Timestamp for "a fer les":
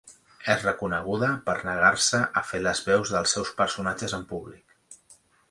2.41-2.81